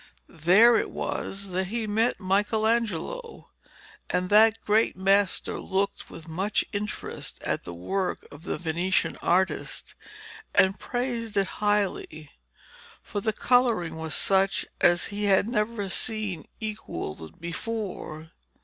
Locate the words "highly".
11.61-12.31